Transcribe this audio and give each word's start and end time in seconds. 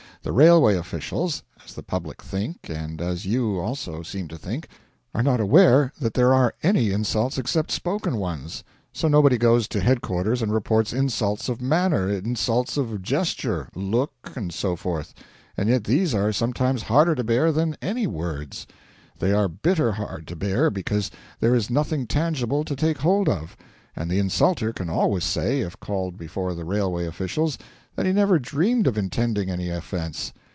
The 0.23 0.31
railway 0.31 0.75
officials 0.77 1.41
as 1.65 1.73
the 1.73 1.81
public 1.81 2.21
think 2.21 2.69
and 2.69 3.01
as 3.01 3.25
you 3.25 3.57
also 3.59 4.03
seem 4.03 4.27
to 4.27 4.37
think 4.37 4.67
are 5.15 5.23
not 5.23 5.39
aware 5.39 5.91
that 5.99 6.13
there 6.13 6.31
are 6.31 6.53
any 6.61 6.91
insults 6.91 7.39
except 7.39 7.71
spoken 7.71 8.17
ones. 8.17 8.63
So 8.93 9.07
nobody 9.07 9.39
goes 9.39 9.67
to 9.69 9.79
headquarters 9.81 10.43
and 10.43 10.53
reports 10.53 10.93
insults 10.93 11.49
of 11.49 11.59
manner, 11.59 12.07
insults 12.07 12.77
of 12.77 13.01
gesture, 13.01 13.67
look, 13.73 14.11
and 14.35 14.53
so 14.53 14.75
forth; 14.75 15.15
and 15.57 15.69
yet 15.69 15.85
these 15.85 16.13
are 16.13 16.31
sometimes 16.31 16.83
harder 16.83 17.15
to 17.15 17.23
bear 17.23 17.51
than 17.51 17.75
any 17.81 18.05
words. 18.05 18.67
They 19.17 19.33
are 19.33 19.47
bitter 19.47 19.93
hard 19.93 20.27
to 20.27 20.35
bear 20.35 20.69
because 20.69 21.09
there 21.39 21.55
is 21.55 21.71
nothing 21.71 22.05
tangible 22.05 22.63
to 22.65 22.75
take 22.75 22.99
hold 22.99 23.27
of; 23.27 23.57
and 23.95 24.09
the 24.09 24.19
insulter 24.19 24.71
can 24.71 24.87
always 24.87 25.23
say, 25.23 25.61
if 25.61 25.79
called 25.79 26.15
before 26.15 26.53
the 26.53 26.63
railway 26.63 27.07
officials, 27.07 27.57
that 27.93 28.05
he 28.05 28.13
never 28.13 28.39
dreamed 28.39 28.87
of 28.87 28.97
intending 28.97 29.49
any 29.49 29.69
offence. 29.69 30.31